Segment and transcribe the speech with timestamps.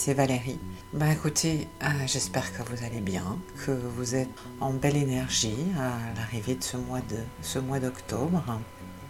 [0.00, 0.58] c'est Valérie.
[0.94, 3.36] Bah écoutez, euh, j'espère que vous allez bien,
[3.66, 8.42] que vous êtes en belle énergie à l'arrivée de ce mois de ce mois d'octobre.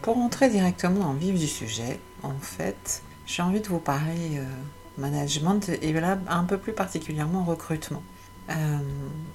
[0.03, 4.45] Pour entrer directement en vif du sujet, en fait, j'ai envie de vous parler euh,
[4.99, 8.03] management et là un peu plus particulièrement recrutement.
[8.51, 8.79] Euh,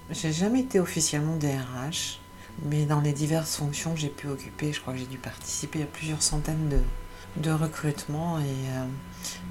[0.10, 2.20] j'ai jamais été officiellement DRH,
[2.66, 5.84] mais dans les diverses fonctions que j'ai pu occuper, je crois que j'ai dû participer
[5.84, 6.80] à plusieurs centaines de,
[7.42, 8.44] de recrutement et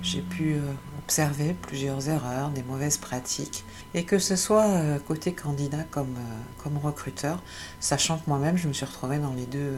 [0.02, 0.58] j'ai pu
[1.04, 6.16] observer plusieurs erreurs, des mauvaises pratiques, et que ce soit euh, côté candidat comme,
[6.62, 7.42] comme recruteur,
[7.78, 9.76] sachant que moi-même je me suis retrouvée dans les deux,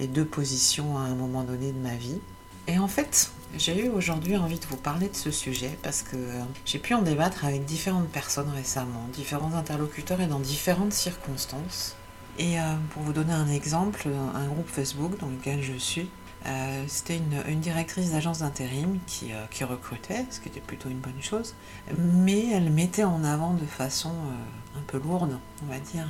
[0.00, 2.20] les deux positions à un moment donné de ma vie.
[2.66, 6.16] Et en fait, j'ai eu aujourd'hui envie de vous parler de ce sujet parce que
[6.64, 11.94] j'ai pu en débattre avec différentes personnes récemment, différents interlocuteurs et dans différentes circonstances.
[12.40, 12.56] Et
[12.90, 16.10] pour vous donner un exemple, un groupe Facebook dans lequel je suis
[16.46, 20.98] euh, c'était une, directrice d'agence d'intérim qui, euh, qui, recrutait, ce qui était plutôt une
[20.98, 21.54] bonne chose,
[21.98, 26.06] mais elle mettait en avant de façon euh, un peu lourde, on va dire,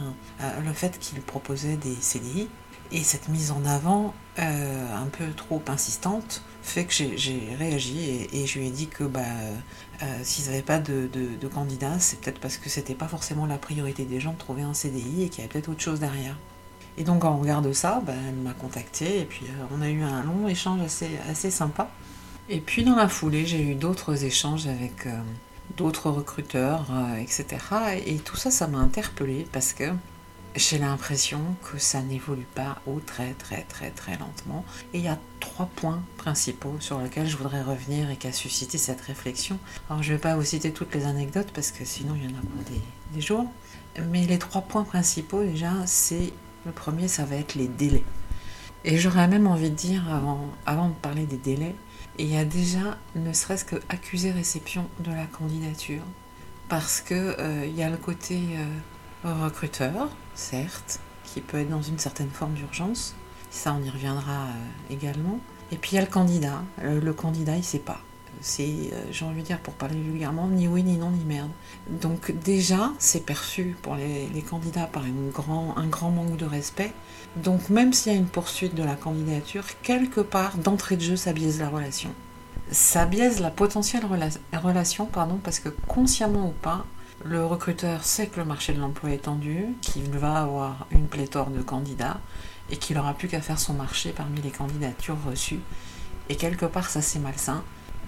[0.62, 2.48] le fait qu'il proposait des CDI.
[2.92, 8.60] Et cette mise en avant, un peu trop insistante, fait que j'ai réagi et, je
[8.60, 9.24] lui ai dit que bah,
[10.22, 14.04] s'ils n'avaient pas de, de candidats, c'est peut-être parce que c'était pas forcément la priorité
[14.04, 16.36] des gens de trouver un CDI et qu'il y avait peut-être autre chose derrière.
[16.98, 19.88] Et donc en regard de ça, ben, elle m'a contacté et puis euh, on a
[19.88, 21.88] eu un long échange assez, assez sympa.
[22.48, 25.20] Et puis dans la foulée, j'ai eu d'autres échanges avec euh,
[25.76, 27.46] d'autres recruteurs, euh, etc.
[28.06, 29.84] Et tout ça, ça m'a interpellée parce que
[30.54, 34.64] j'ai l'impression que ça n'évolue pas ou très très très très lentement.
[34.94, 38.32] Et il y a trois points principaux sur lesquels je voudrais revenir et qui a
[38.32, 39.58] suscité cette réflexion.
[39.90, 42.32] Alors je ne vais pas vous citer toutes les anecdotes parce que sinon il y
[42.32, 42.64] en a pour
[43.12, 43.44] des jours.
[44.10, 46.32] Mais les trois points principaux déjà, c'est
[46.66, 48.02] le premier, ça va être les délais.
[48.84, 50.04] Et j'aurais même envie de dire,
[50.66, 51.74] avant, de parler des délais,
[52.18, 56.02] il y a déjà ne serait-ce que accuser réception de la candidature.
[56.68, 58.40] Parce qu'il euh, y a le côté
[59.24, 63.14] euh, recruteur, certes, qui peut être dans une certaine forme d'urgence.
[63.50, 65.38] Ça, on y reviendra euh, également.
[65.70, 66.62] Et puis il y a le candidat.
[66.82, 68.00] le candidat, il ne sait pas
[68.40, 71.50] c'est, euh, j'ai envie de dire pour parler vulgairement, ni oui, ni non, ni merde.
[71.88, 76.92] Donc déjà, c'est perçu pour les, candidats par grand, un grand manque de respect.
[77.36, 81.16] Donc même s'il y a une poursuite de la candidature, quelque part, d'entrée de jeu,
[81.16, 82.10] ça biaise la relation.
[82.70, 84.04] Ça biaise la potentielle
[84.52, 86.84] relation, pardon, parce que consciemment ou pas,
[87.24, 91.50] le recruteur sait que le marché de l'emploi est tendu, qu'il va avoir une pléthore
[91.50, 92.20] de candidats
[92.70, 95.60] et qu'il n'aura plus qu'à faire son marché parmi les candidatures reçues.
[96.28, 97.62] Et quelque part, ça c'est malsain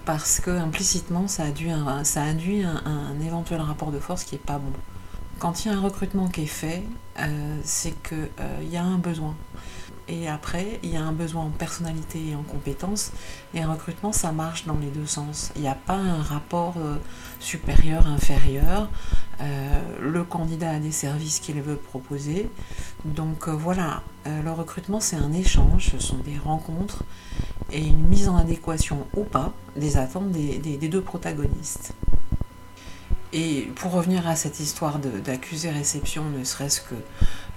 [0.09, 4.73] parce que implicitement ça, induit un, éventuel rapport de force qui n'est pas bon.
[5.39, 6.83] Quand il y a un recrutement qui est fait,
[7.19, 9.37] euh, c'est qu'il euh, y a un besoin.
[10.09, 13.13] Et après, il y a un besoin en personnalité et en compétences.
[13.53, 15.53] Et un recrutement, ça marche dans les deux sens.
[15.57, 16.97] Il n'y a pas un rapport euh,
[17.39, 18.89] supérieur-inférieur.
[20.01, 22.51] le candidat a des services qu'il veut proposer.
[23.05, 27.05] Donc voilà, le recrutement, c'est un échange, ce sont des rencontres
[27.73, 31.93] et une mise en adéquation ou pas des attentes des, deux protagonistes.
[33.33, 36.95] Et pour revenir à cette histoire d'accuser réception, ne serait-ce que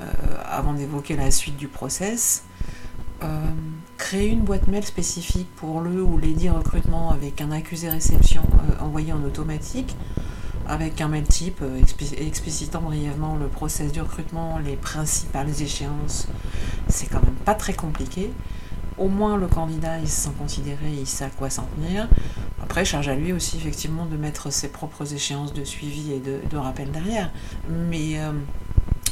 [0.02, 0.06] euh,
[0.46, 2.44] avant d'évoquer la suite du process,
[3.24, 3.46] euh,
[3.98, 8.42] créer une boîte mail spécifique pour le ou les dix recrutements avec un accusé réception
[8.44, 9.96] euh, envoyé en automatique,
[10.68, 11.64] avec un mail type
[12.18, 16.28] explicitant brièvement le process du recrutement, les principales échéances,
[16.90, 18.32] c'est quand même pas très compliqué
[18.98, 22.08] au moins le candidat il se sent considéré, il sait à quoi s'en tenir.
[22.62, 26.58] Après, charge à lui aussi effectivement de mettre ses propres échéances de suivi et de,
[26.58, 27.32] rappel derrière.
[27.70, 28.32] Mais euh,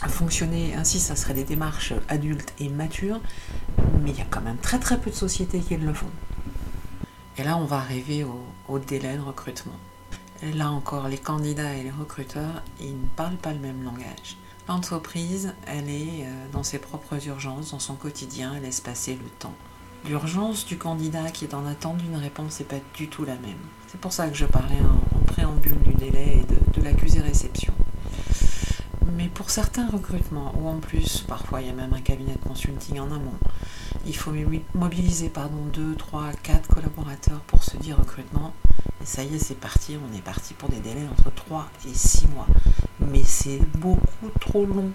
[0.07, 3.19] fonctionner ainsi, ça serait des démarches adultes et matures,
[4.01, 6.11] mais il y a quand même très très peu de sociétés qui le font.
[7.37, 8.25] Et là, on va arriver
[8.67, 9.75] au, délai de recrutement.
[10.55, 14.37] Là encore, les candidats et les recruteurs, ils ne parlent pas le même langage.
[14.67, 19.29] L'entreprise, elle est euh, dans ses propres urgences, dans son quotidien, elle laisse passer le
[19.39, 19.55] temps.
[20.07, 23.57] L'urgence du candidat qui est en attente d'une réponse n'est pas du tout la même.
[23.87, 27.73] C'est pour ça que je parlais en, préambule du délai et de, l'accusé réception.
[29.15, 32.47] Mais pour certains recrutements, ou en plus, parfois il y a même un cabinet de
[32.47, 33.33] consulting en amont,
[34.05, 34.31] il faut
[34.73, 38.53] mobiliser pardon, 2, 3, 4 collaborateurs pour ce dit recrutement.
[39.01, 41.93] Et ça y est, c'est parti, on est parti pour des délais entre 3 et
[41.93, 42.47] 6 mois
[42.99, 44.91] mais c'est beaucoup trop long.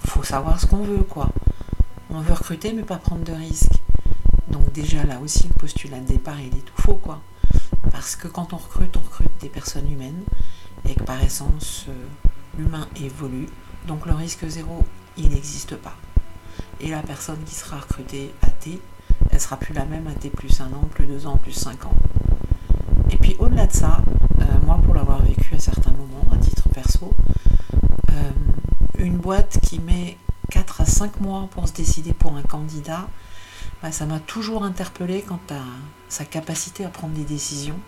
[0.00, 1.30] Faut savoir ce qu'on veut, quoi.
[2.10, 3.82] On veut recruter, mais pas prendre de risques.
[4.54, 7.20] Donc déjà là aussi, le postulat de départ, il est tout faux, quoi.
[7.90, 10.22] Parce que quand on recrute, on recrute des personnes humaines,
[10.88, 11.92] et que par essence, euh,
[12.56, 13.48] l'humain évolue.
[13.88, 14.84] Donc le risque zéro,
[15.16, 15.96] il n'existe pas.
[16.80, 18.80] Et la personne qui sera recrutée à T,
[19.30, 21.84] elle sera plus la même à T plus un an, plus deux ans, plus cinq
[21.86, 21.96] ans.
[23.10, 24.04] Et puis au-delà de ça,
[24.40, 27.12] euh, moi pour avoir vécu à certains moments à titre perso.
[28.12, 28.30] Euh,
[28.98, 30.16] une boîte qui met
[30.50, 33.08] 4 à 5 mois pour se décider pour un candidat,
[33.84, 35.60] bah, ça m'a toujours interpellé quant à
[36.08, 37.78] sa capacité à prendre des décisions.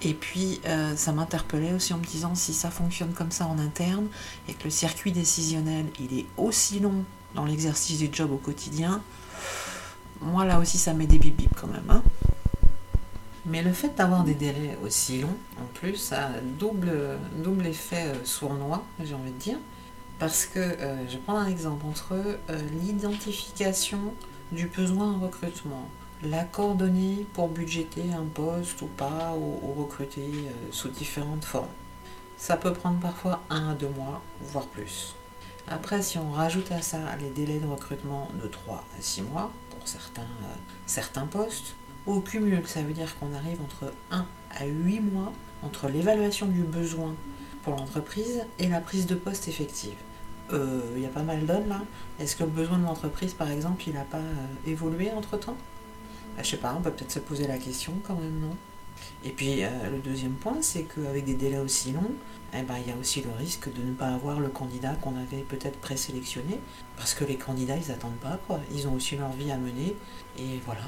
[0.00, 3.58] Et puis, euh, ça m'interpellait aussi en me disant si ça fonctionne comme ça en
[3.58, 4.06] interne
[4.48, 7.02] et que le circuit décisionnel, il est aussi long
[7.34, 9.02] dans l'exercice du job au quotidien,
[10.20, 11.82] moi là aussi ça met des bip quand même.
[11.88, 12.04] Hein.
[13.44, 16.92] Mais le fait d'avoir des délais aussi longs, en plus, ça a double,
[17.42, 19.58] double effet euh, sournois, j'ai envie de dire.
[20.20, 22.14] Parce que, euh, je prends un exemple, entre
[22.84, 23.98] l'identification
[24.54, 25.88] du besoin en recrutement,
[26.22, 31.68] l'accord donné pour budgéter un poste ou pas, ou, recruter euh, sous différentes formes.
[32.36, 35.14] Ça peut prendre parfois un à deux mois, voire plus.
[35.66, 39.50] Après, si on rajoute à ça les délais de recrutement de 3 à 6 mois
[39.70, 40.56] pour certains, euh,
[40.86, 41.74] certains postes,
[42.06, 46.62] au cumul, ça veut dire qu'on arrive entre 1 à 8 mois entre l'évaluation du
[46.62, 47.14] besoin
[47.62, 49.96] pour l'entreprise et la prise de poste effective.
[50.50, 51.80] Il euh, y a pas mal d'hommes là.
[52.20, 54.20] Est-ce que le besoin de l'entreprise, par exemple, il n'a pas
[54.66, 55.56] évolué entre-temps?
[56.36, 58.56] Bah, je sais pas, on peut peut-être se poser la question quand même, non?
[59.24, 62.12] Et puis euh, le deuxième point, c'est qu'avec des délais aussi longs,
[62.52, 65.16] eh ben, il y a aussi le risque de ne pas avoir le candidat qu'on
[65.16, 66.60] avait peut-être présélectionné,
[66.96, 68.60] parce que les candidats, ils n'attendent pas, quoi.
[68.72, 69.96] Ils ont aussi leur vie à mener,
[70.38, 70.82] et voilà.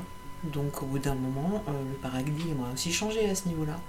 [0.44, 3.80] Donc au bout d'un moment, euh, le paradigme a aussi changé à ce niveau-là.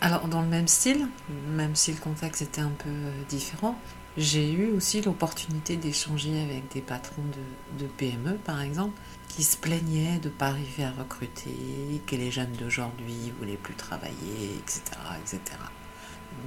[0.00, 1.08] Alors dans le même style,
[1.48, 3.76] même si le contexte était un peu euh, différent,
[4.16, 7.24] j'ai eu aussi l'opportunité d'échanger avec des patrons
[7.78, 11.50] de, PME, par exemple, qui se plaignaient de ne pas arriver à recruter,
[12.06, 14.82] que les jeunes d'aujourd'hui voulaient plus travailler, etc.,
[15.20, 15.40] etc.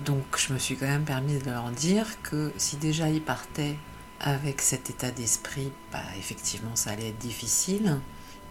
[0.06, 3.76] Donc je me suis quand même permis de leur dire que si déjà ils partaient
[4.20, 8.00] avec cet état d'esprit, bah, effectivement ça allait être difficile.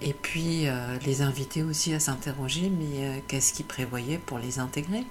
[0.03, 4.59] Et puis euh, les inviter aussi à s'interroger, mais euh, qu'est-ce qu'ils prévoyaient pour les
[4.59, 5.05] intégrer?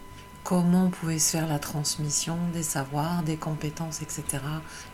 [0.45, 4.23] Comment pouvait se faire la transmission des savoirs, des compétences, etc.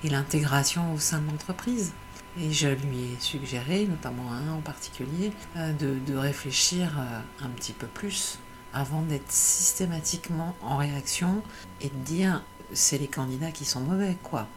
[0.04, 1.92] et l'intégration au sein de l'entreprise.
[2.40, 7.74] Et je lui ai suggéré, notamment un en particulier, euh, de, réfléchir euh, un petit
[7.74, 8.40] peu plus
[8.74, 11.44] avant d'être systématiquement en réaction
[11.82, 14.48] et de dire c'est les candidats qui sont mauvais, quoi.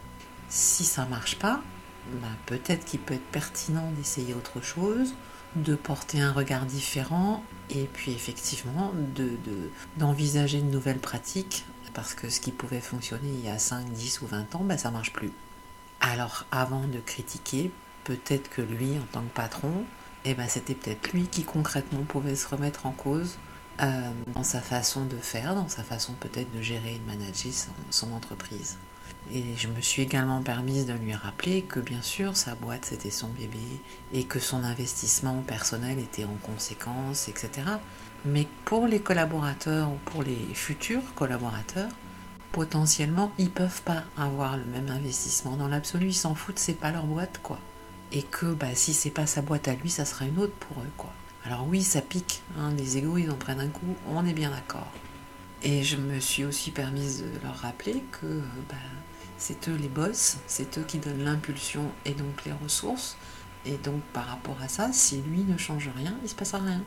[0.47, 1.61] Si ça marche pas,
[2.21, 5.13] ben, peut-être qu'il peut être pertinent d'essayer autre chose,
[5.55, 8.91] de porter un regard différent et puis effectivement
[9.97, 13.85] d'envisager de, de nouvelles pratiques parce que ce qui pouvait fonctionner il y a 5,
[13.85, 15.31] 10 ou 20 ans, ben, ça marche plus.
[16.01, 17.71] Alors avant de critiquer,
[18.03, 19.85] peut-être que lui en tant que patron,
[20.25, 23.37] eh ben, c'était peut-être lui qui concrètement pouvait se remettre en cause
[23.81, 27.51] euh, dans sa façon de faire, dans sa façon peut-être de gérer et de manager
[27.89, 28.77] son entreprise.
[29.33, 33.09] Et je me suis également permise de lui rappeler que bien sûr sa boîte c'était
[33.09, 33.57] son bébé
[34.13, 37.49] et que son investissement personnel était en conséquence, etc.
[38.23, 41.89] Mais pour les collaborateurs ou pour les futurs collaborateurs,
[42.51, 45.57] potentiellement ils peuvent pas avoir le même investissement.
[45.57, 47.59] Dans l'absolu, ils s'en foutent, c'est pas leur boîte quoi.
[48.11, 50.77] Et que bah, si c'est pas sa boîte à lui, ça sera une autre pour
[50.83, 51.11] eux quoi.
[51.45, 54.51] Alors oui, ça pique, hein, les égaux ils en prennent un coup, on est bien
[54.51, 54.91] d'accord.
[55.63, 58.39] Et je me suis aussi permise de leur rappeler que
[58.69, 58.75] bah,
[59.37, 63.17] c'est eux les boss, c'est eux qui donnent l'impulsion et donc les ressources.
[63.65, 66.83] Et donc par rapport à ça, si lui ne change rien, il se passera rien.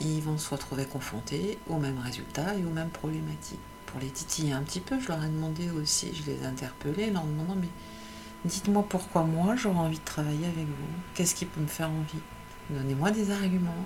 [0.00, 3.60] Ils vont se retrouver confrontés aux mêmes résultats et aux mêmes problématiques.
[3.86, 7.10] Pour les titiller un petit peu, je leur ai demandé aussi, je les ai interpellés,
[7.10, 7.68] leur demandant mais
[8.44, 10.94] dites-moi pourquoi moi j'aurais envie de travailler avec vous?
[11.14, 12.22] Qu'est-ce qui peut me faire envie?
[12.70, 13.84] Donnez-moi des arguments.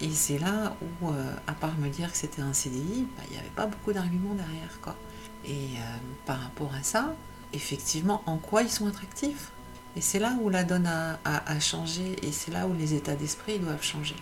[0.00, 3.32] Et c'est là où, euh, à part me dire que c'était un CDI, bah, il
[3.32, 4.80] n'y avait pas beaucoup d'arguments derrière.
[4.82, 4.96] Quoi.
[5.44, 5.96] Et euh,
[6.26, 7.14] par rapport à ça,
[7.54, 9.50] effectivement en quoi ils sont attractifs.
[9.96, 13.58] Et c'est là où la donne a, changé et c'est là où les états d'esprit
[13.58, 14.16] doivent changer.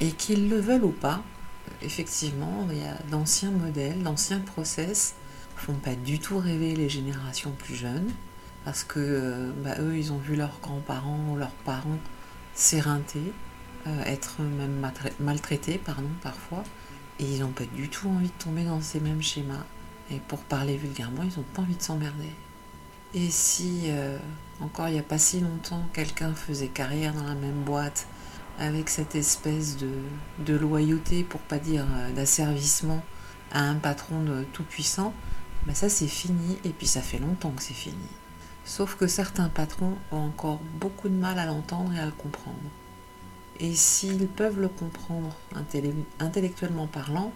[0.00, 1.22] Et qu'ils le veulent ou pas,
[1.82, 5.14] effectivement, il y a d'anciens modèles, d'anciens process
[5.56, 8.12] font pas du tout rêver les générations plus jeunes
[8.64, 11.98] parce que euh, bah, eux, ils ont vu leurs grands-parents ou leurs parents
[12.54, 13.32] s'éreinter,
[13.86, 14.86] euh, être même
[15.20, 16.64] maltraités, pardon, parfois,
[17.18, 19.64] et ils n'ont pas du tout envie de tomber dans ces mêmes schémas.
[20.10, 22.30] Et pour parler vulgairement, ils n'ont pas envie de s'emmerder.
[23.14, 24.18] Et si, euh,
[24.60, 28.06] encore il n'y a pas si longtemps, quelqu'un faisait carrière dans la même boîte
[28.58, 33.02] avec cette espèce de, loyauté, pour pas dire euh, d'asservissement
[33.50, 35.14] à un patron tout puissant,
[35.66, 37.96] ben ça c'est fini et puis ça fait longtemps que c'est fini.
[38.64, 42.56] Sauf que certains patrons ont encore beaucoup de mal à l'entendre et à le comprendre.
[43.60, 45.34] Et s'ils peuvent le comprendre
[46.20, 47.32] intellectuellement parlant,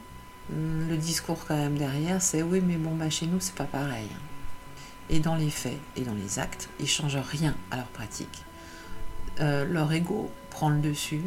[0.50, 3.64] hmm, le discours quand même derrière c'est oui mais bon bah chez nous c'est pas
[3.64, 4.08] pareil.
[5.10, 8.44] Et dans les faits et dans les actes, ils changent rien à leur pratique.
[9.40, 11.22] Euh, leur ego prend le dessus,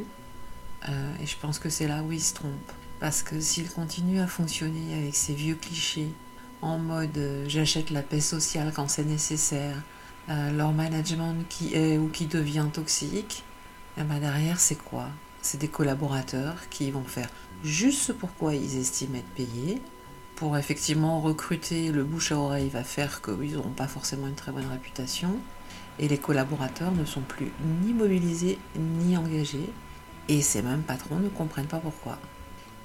[0.87, 2.71] euh, et je pense que c'est là où ils se trompent.
[2.99, 6.09] Parce que s'ils continuent à fonctionner avec ces vieux clichés,
[6.61, 9.75] en mode euh, j'achète la paix sociale quand c'est nécessaire,
[10.27, 13.43] leur management qui est ou qui devient toxique,
[13.95, 15.09] et eh ben derrière c'est quoi?
[15.43, 17.29] C'est des collaborateurs qui vont faire
[17.63, 19.83] juste ce pourquoi ils estiment être payés,
[20.35, 24.51] pour effectivement recruter le bouche à oreille va faire qu'ils n'auront pas forcément une très
[24.51, 25.37] bonne réputation,
[25.97, 27.51] et les collaborateurs ne sont plus
[27.83, 29.69] ni mobilisés ni engagés,
[30.27, 32.19] et ces mêmes patrons ne comprennent pas pourquoi.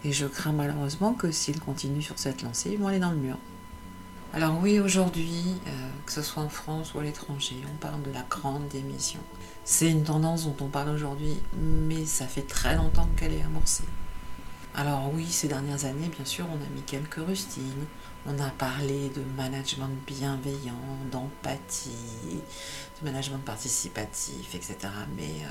[0.05, 3.17] Et je crains malheureusement que s'ils continuent sur cette lancée, ils vont aller dans le
[3.17, 3.37] mur.
[4.33, 8.13] Alors oui, aujourd'hui, euh, que ce soit en France ou à l'étranger, on parle de
[8.13, 9.19] la grande démission.
[9.65, 13.85] C'est une tendance dont on parle aujourd'hui, mais ça fait très longtemps qu'elle est amorcée.
[14.75, 17.87] Alors oui, ces dernières années, bien sûr, on a mis quelques rustines,
[18.25, 20.75] on a parlé de management bienveillant,
[21.11, 22.41] d'empathie,
[23.01, 24.77] de management participatif, etc.
[25.17, 25.49] Mais euh,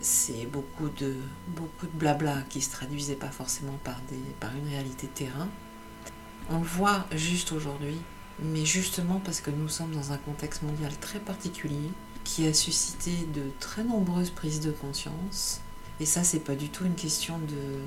[0.00, 1.16] c'est beaucoup de,
[1.48, 5.48] beaucoup de blabla qui se traduisait pas forcément par, des, par une réalité terrain.
[6.48, 8.00] On le voit juste aujourd'hui,
[8.40, 11.90] mais justement parce que nous sommes dans un contexte mondial très particulier
[12.22, 15.60] qui a suscité de très nombreuses prises de conscience.
[16.00, 17.38] Et ça, c'est pas du tout une question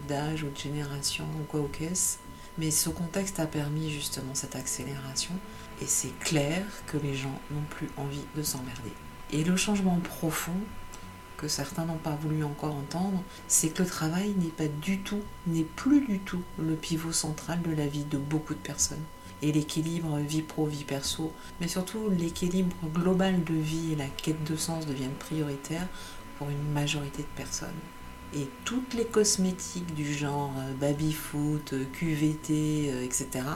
[0.07, 2.17] d'âge ou de génération ou quoi ou qu'est-ce.
[2.59, 5.33] Mais ce contexte a permis justement cette accélération.
[5.81, 8.93] Et c'est clair que les gens n'ont plus envie de s'emmerder.
[9.31, 10.53] Et le changement profond,
[11.37, 15.21] que certains n'ont pas voulu encore entendre, c'est que le travail n'est pas du tout,
[15.47, 19.03] n'est plus du tout le pivot central de la vie de beaucoup de personnes.
[19.41, 24.43] Et l'équilibre vie pro, vie perso, mais surtout l'équilibre global de vie et la quête
[24.43, 25.87] de sens deviennent prioritaires
[26.37, 27.69] pour une majorité de personnes.
[28.35, 33.51] Et toutes les cosmétiques du genre euh, baby-foot, euh, QVT, etc., euh,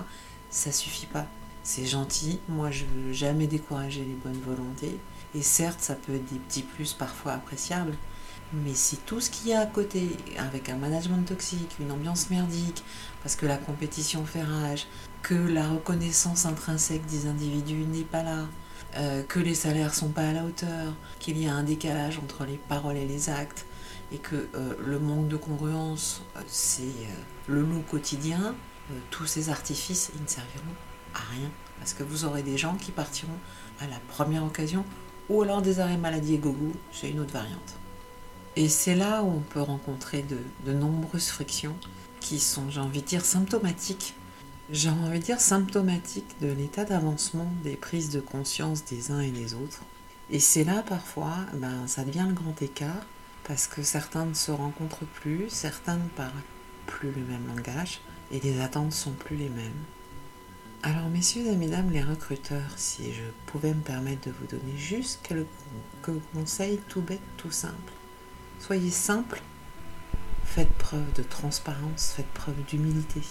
[0.52, 1.26] ça suffit pas.
[1.64, 4.98] C'est gentil, moi je veux jamais décourager les bonnes volontés,
[5.36, 7.96] et certes, ça peut être des petits plus parfois appréciables,
[8.54, 12.30] mais si tout ce qu'il y a à côté, avec un management toxique, une ambiance
[12.30, 12.84] merdique,
[13.24, 14.88] parce que la compétition fait rage,
[15.24, 18.46] que la reconnaissance intrinsèque des individus n'est pas là,
[19.28, 22.58] que les salaires sont pas à la hauteur, qu'il y a un décalage entre les
[22.70, 23.67] paroles et les actes,
[24.12, 26.84] et que euh, le manque de congruence, euh, c'est
[27.48, 28.56] le loup quotidien,
[29.12, 30.64] tous ces artifices, ils ne serviront
[31.14, 31.50] à rien.
[31.78, 33.38] Parce que vous aurez des gens qui partiront
[33.80, 34.86] à la première occasion
[35.30, 37.76] ou alors des arrêts maladie et gogo, c'est une autre variante.
[38.56, 40.26] Et c'est là où on peut rencontrer
[40.66, 41.76] de, nombreuses frictions
[42.20, 44.16] qui sont, j'ai envie de dire, symptomatiques.
[44.72, 49.30] J'ai envie de dire symptomatiques de l'état d'avancement des prises de conscience des uns et
[49.30, 49.84] des autres.
[50.30, 53.06] Et c'est là parfois, ben, ça devient le grand écart,
[53.48, 56.32] parce que certains ne se rencontrent plus, certains ne parlent
[56.86, 58.02] plus le même langage,
[58.32, 59.84] et les attentes sont plus les mêmes.
[60.84, 65.22] Alors, messieurs et mesdames les recruteurs, si je pouvais me permettre de vous donner juste
[65.24, 67.94] quelques conseils tout bêtes, tout simples.
[68.60, 69.42] Soyez simple,
[70.44, 73.22] faites preuve de transparence, faites preuve d'humilité.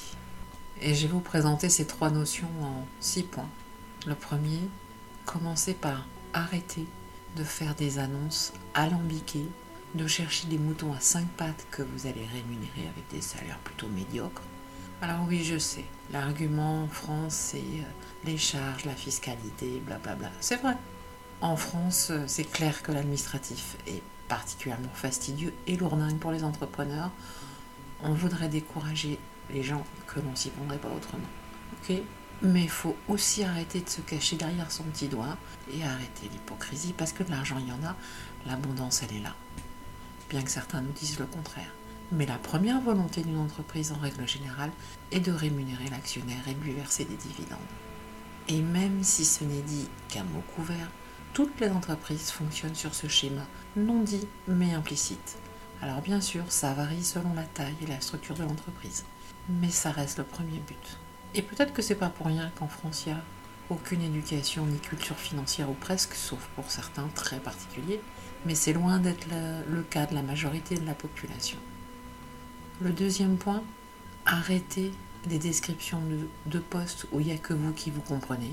[0.81, 3.51] Et je vais vous présenter ces trois notions en six points.
[4.07, 4.61] Le premier,
[5.25, 6.87] commencez par arrêter
[7.37, 9.49] de faire des annonces alambiquées,
[9.97, 13.89] de chercher des moutons à cinq pattes que vous allez rémunérer avec des salaires plutôt
[13.89, 14.43] médiocres
[15.03, 17.83] alors oui, je sais, l'argument en France, c'est euh,
[18.25, 20.31] les charges, la fiscalité, blablabla.
[20.41, 20.75] C'est vrai.
[21.43, 27.11] En France, euh, c'est clair que l'administratif est particulièrement fastidieux et lourdingue pour les entrepreneurs.
[28.03, 29.19] On voudrait décourager
[29.51, 31.29] les gens que l'on s'y prendrait pas autrement.
[31.83, 31.97] Ok?
[32.41, 35.37] Mais il faut aussi arrêter de se cacher derrière son petit doigt
[35.75, 37.97] et arrêter l'hypocrisie parce que de l'argent il y en a,
[38.47, 39.35] l'abondance elle est là.
[40.29, 41.73] Bien que certains nous disent le contraire.
[42.13, 44.71] Mais la première volonté d'une entreprise en règle générale
[45.11, 47.59] est de rémunérer l'actionnaire et de lui verser des dividendes.
[48.49, 50.89] Et même si ce n'est dit qu'à mot couvert,
[51.33, 53.43] toutes les entreprises fonctionnent sur ce schéma,
[53.77, 55.37] non dit mais implicite.
[55.83, 59.05] Alors bien sûr, ça varie selon la taille et la structure de l'entreprise,
[59.49, 60.99] mais ça reste le premier but.
[61.35, 63.23] Et peut-être que c'est pas pour rien qu'en France il n'y a
[63.69, 68.01] aucune éducation ni culture financière ou presque, sauf pour certains très particuliers,
[68.47, 69.27] mais c'est loin d'être
[69.69, 71.59] le cas de la majorité de la population.
[72.81, 73.65] Le deuxième point,
[74.25, 74.93] arrêtez
[75.27, 76.01] des descriptions
[76.47, 78.53] de, postes où il n'y a que vous qui vous comprenez.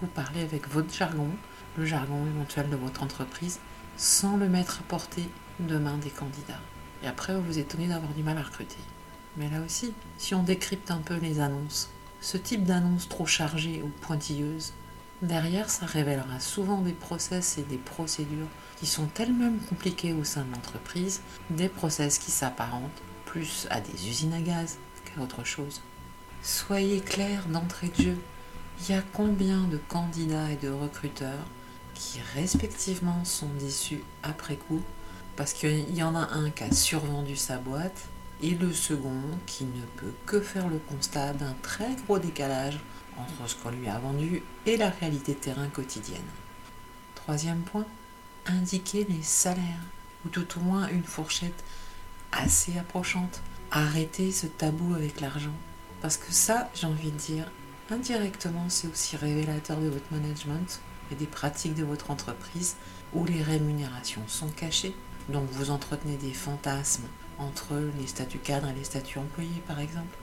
[0.00, 1.28] Vous parlez avec votre jargon,
[1.76, 3.60] le jargon éventuel de votre entreprise,
[3.98, 5.28] sans le mettre à portée
[5.60, 6.60] de main des candidats.
[7.02, 8.78] Et après, vous vous étonnez d'avoir du mal à recruter.
[9.36, 13.82] Mais là aussi, si on décrypte un peu les annonces, ce type d'annonce trop chargée
[13.82, 14.72] ou pointilleuse,
[15.22, 18.46] derrière, ça révélera souvent des process et des procédures
[18.78, 21.20] qui sont tellement compliquées au sein de l'entreprise,
[21.50, 25.80] des process qui s'apparentent plus à des usines à gaz qu'à autre chose.
[26.42, 28.18] Soyez clair d'entrée de jeu.
[28.80, 31.46] Il y a combien de candidats et de recruteurs
[31.94, 34.82] qui respectivement sont déçus après coup?
[35.36, 38.08] Parce qu'il y en a un qui a survendu sa boîte
[38.42, 42.78] et le second qui ne peut que faire le constat d'un très gros décalage
[43.16, 46.20] entre ce qu'on lui a vendu et la réalité terrain quotidienne.
[47.14, 47.86] Troisième point,
[48.46, 49.82] indiquer les salaires,
[50.24, 51.64] ou tout au moins une fourchette
[52.32, 53.40] assez approchante.
[53.70, 55.54] Arrêtez ce tabou avec l'argent.
[56.00, 57.50] Parce que ça, j'ai envie de dire,
[57.90, 60.80] indirectement, c'est aussi révélateur de votre management
[61.10, 62.76] et des pratiques de votre entreprise
[63.12, 64.94] où les rémunérations sont cachées.
[65.28, 70.16] Donc vous entretenez des fantasmes entre les statuts cadres et les statuts employés, par exemple.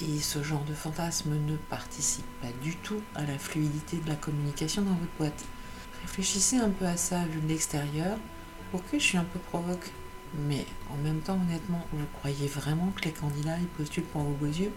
[0.00, 4.16] Et ce genre de fantasme ne participe pas du tout à la fluidité de la
[4.16, 5.44] communication dans votre boîte.
[6.02, 8.18] Réfléchissez un peu à ça vu de l'extérieur.
[8.72, 9.90] Ok, je suis un peu provoque,
[10.46, 14.34] mais en même temps, honnêtement, vous croyez vraiment que les candidats ils postulent pour vos
[14.34, 14.72] beaux yeux?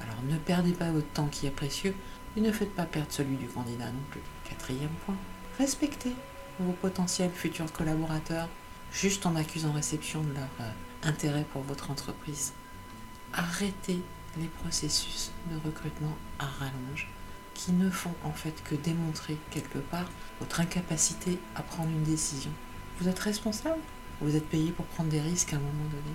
[0.00, 1.94] Alors ne perdez pas votre temps qui est précieux
[2.36, 4.20] et ne faites pas perdre celui du candidat non plus.
[4.48, 5.16] Quatrième point,
[5.58, 6.14] respectez
[6.60, 8.48] vos potentiels futurs collaborateurs
[8.92, 10.70] juste en accusant réception de leur euh,
[11.02, 12.52] intérêt pour votre entreprise.
[13.32, 14.00] Arrêtez
[14.38, 17.08] les processus de recrutement à rallonge
[17.54, 22.52] qui ne font en fait que démontrer quelque part votre incapacité à prendre une décision.
[23.00, 23.80] Vous êtes responsable,
[24.20, 26.14] vous êtes payé pour prendre des risques à un moment donné.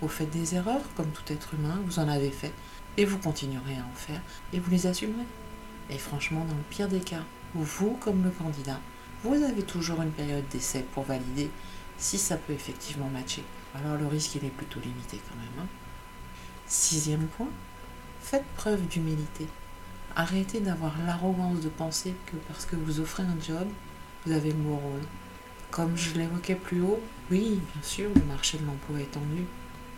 [0.00, 2.52] Vous faites des erreurs comme tout être humain, vous en avez fait,
[2.96, 4.20] et vous continuerez à en faire,
[4.52, 5.26] et vous les assumerez.
[5.90, 7.22] Et franchement, dans le pire des cas,
[7.54, 8.80] vous, comme le candidat,
[9.22, 11.50] vous avez toujours une période d'essai pour valider
[11.98, 13.44] si ça peut effectivement matcher.
[13.74, 15.64] Alors le risque, il est plutôt limité quand même.
[15.64, 15.68] Hein.
[16.66, 17.48] Sixième point,
[18.20, 19.46] faites preuve d'humilité.
[20.14, 23.66] Arrêtez d'avoir l'arrogance de penser que parce que vous offrez un job,
[24.26, 25.00] vous avez le beau rôle.
[25.70, 27.00] Comme je l'évoquais plus haut,
[27.30, 29.44] oui, bien sûr, le marché de l'emploi est tendu.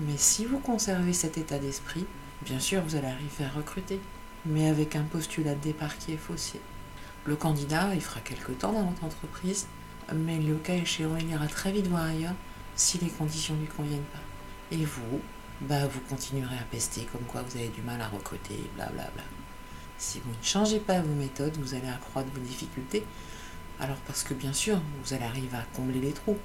[0.00, 2.07] Mais si vous conservez cet état d'esprit,
[2.43, 4.00] bien sûr, vous allez arriver à recruter,
[4.47, 6.61] mais avec un postulat de départ qui est faussé.
[7.25, 9.66] Le candidat, il fera quelque temps dans votre entreprise,
[10.14, 12.35] mais le cas échéant, il ira très vite voir ailleurs
[12.74, 14.18] si les conditions ne lui conviennent pas.
[14.70, 15.20] Et vous,
[15.60, 19.10] bah, vous continuerez à pester comme quoi vous avez du mal à recruter, blablabla.
[19.12, 19.24] Bla.
[19.98, 23.04] Si vous ne changez pas vos méthodes, vous allez accroître vos difficultés.
[23.80, 26.38] Alors parce que bien sûr, vous allez arriver à combler les trous,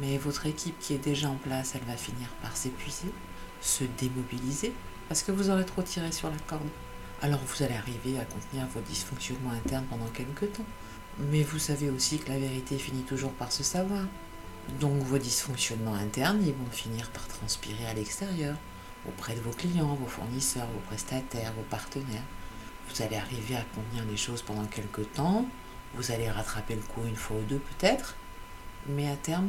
[0.00, 3.12] mais votre équipe qui est déjà en place, elle va finir par s'épuiser,
[3.60, 4.72] se démobiliser,
[5.08, 6.68] parce que vous aurez trop tiré sur la corde.
[7.22, 10.66] Alors vous allez arriver à contenir vos dysfonctionnements internes pendant quelques temps.
[11.30, 14.02] Mais vous savez aussi que la vérité finit toujours par se savoir.
[14.80, 18.56] Donc vos dysfonctionnements internes, ils vont finir par transpirer à l'extérieur,
[19.06, 22.24] auprès de vos clients, vos fournisseurs, vos prestataires, vos partenaires.
[22.88, 25.46] Vous allez arriver à contenir les choses pendant quelques temps,
[25.94, 28.16] vous allez rattraper le coup une fois ou deux peut-être,
[28.88, 29.48] mais à terme,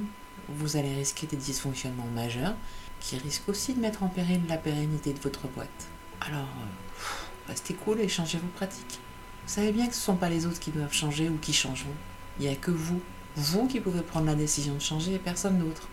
[0.50, 2.56] vous allez risquer des dysfonctionnements majeurs
[3.00, 5.88] qui risquent aussi de mettre en péril la pérennité de votre boîte.
[6.22, 9.00] Alors, euh, restez cool et changez vos pratiques.
[9.46, 11.54] Vous savez bien que ce ne sont pas les autres qui doivent changer ou qui
[11.54, 11.94] changeront.
[12.40, 13.02] Il n'y a que vous
[13.38, 15.88] vous qui pouvez prendre la décision de changer et personne d'autre.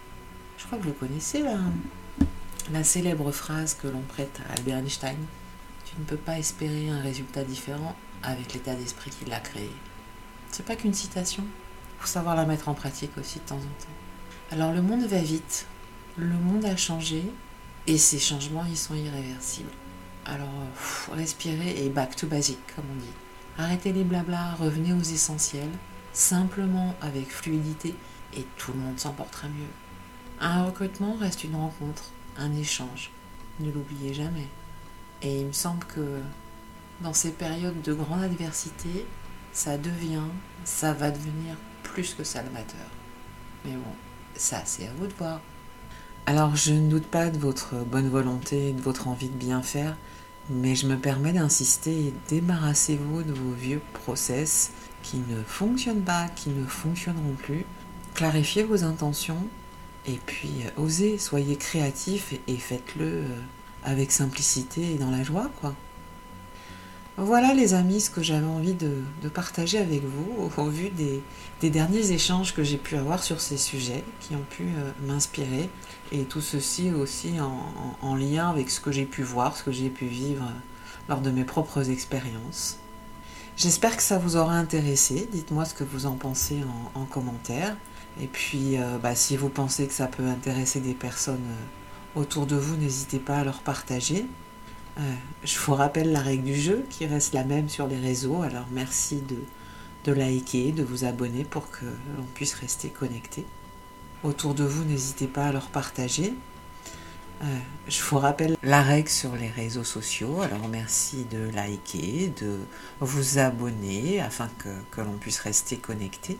[0.58, 1.42] Je crois que vous connaissez
[2.72, 5.16] la, célèbre phrase que l'on prête à Albert Einstein.
[5.84, 9.70] Tu ne peux pas espérer un résultat différent avec l'état d'esprit qui l'a créé.
[10.50, 11.44] C'est pas qu'une citation.
[11.98, 14.52] Faut savoir la mettre en pratique aussi de temps en temps.
[14.52, 15.66] Alors le monde va vite.
[16.16, 17.24] Le monde a changé
[17.88, 19.70] et ces changements, ils sont irréversibles.
[20.24, 20.48] Alors,
[21.12, 23.06] respirez et back to basic, comme on dit.
[23.58, 25.70] Arrêtez les blablas, revenez aux essentiels
[26.12, 27.94] simplement avec fluidité
[28.36, 29.72] et tout le monde s'en portera mieux.
[30.40, 33.10] Un recrutement reste une rencontre, un échange.
[33.60, 34.48] Ne l'oubliez jamais.
[35.22, 36.20] Et il me semble que
[37.00, 39.06] dans ces périodes de grande adversité,
[39.52, 40.28] ça devient,
[40.64, 42.88] ça va devenir plus que salvateur.
[43.64, 43.92] Mais bon,
[44.34, 45.40] ça c'est à vous de voir.
[46.26, 49.96] Alors je ne doute pas de votre bonne volonté, de votre envie de bien faire,
[50.50, 56.28] mais je me permets d'insister et débarrassez-vous de vos vieux process qui ne fonctionnent pas,
[56.28, 57.64] qui ne fonctionneront plus.
[58.14, 59.48] Clarifiez vos intentions
[60.06, 63.26] et puis euh, osez, soyez créatifs et, faites-le euh,
[63.84, 65.74] avec simplicité et dans la joie, quoi.
[67.18, 69.02] Voilà les amis ce que j'avais envie de,
[69.34, 74.02] partager avec vous au, vu des, derniers échanges que j'ai pu avoir sur ces sujets
[74.20, 75.68] qui ont pu euh, m'inspirer
[76.10, 79.90] et tout ceci aussi en, lien avec ce que j'ai pu voir, ce que j'ai
[79.90, 80.44] pu vivre
[81.08, 82.78] lors de mes propres expériences.
[83.56, 85.28] J'espère que ça vous aura intéressé.
[85.30, 86.60] Dites-moi ce que vous en pensez
[86.94, 87.76] en, commentaire.
[88.20, 92.46] Et puis, euh, bah, si vous pensez que ça peut intéresser des personnes euh, autour
[92.46, 94.26] de vous, n'hésitez pas à leur partager.
[94.98, 98.42] Euh, je vous rappelle la règle du jeu qui reste la même sur les réseaux.
[98.42, 99.36] Alors, merci de,
[100.04, 101.84] de liker, de vous abonner pour que
[102.16, 103.44] l'on puisse rester connecté.
[104.24, 106.34] Autour de vous, n'hésitez pas à leur partager.
[107.42, 107.46] Euh,
[107.88, 110.42] je vous rappelle la règle sur les réseaux sociaux.
[110.42, 112.60] Alors merci de liker, de
[113.00, 116.38] vous abonner afin que, l'on puisse rester connecté.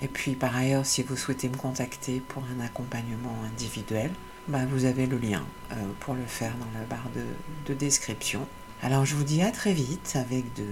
[0.00, 4.10] Et puis par ailleurs, si vous souhaitez me contacter pour un accompagnement individuel,
[4.48, 7.24] bah, vous avez le lien euh, pour le faire dans la barre de,
[7.66, 8.46] de description.
[8.82, 10.66] Alors je vous dis à très vite avec de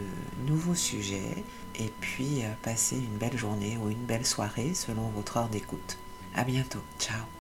[0.46, 1.44] nouveaux sujets
[1.78, 5.96] et puis passez une belle journée ou une belle soirée selon votre heure d'écoute.
[6.34, 6.82] À bientôt.
[6.98, 7.41] Ciao.